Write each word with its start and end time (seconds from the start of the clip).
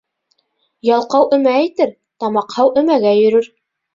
Ялҡау 0.89 1.27
өмә 1.37 1.51
әйтер, 1.59 1.93
тамаҡһау 2.25 2.71
өмәгә 2.83 3.15
йөрөр. 3.21 3.51